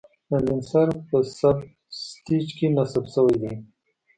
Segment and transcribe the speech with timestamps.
[0.29, 1.57] کاندنسر په سب
[2.07, 3.53] سټیج کې نصب شوی دی.